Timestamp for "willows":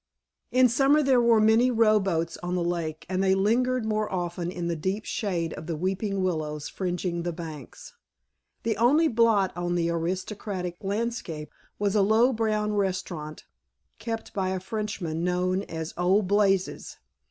6.23-6.67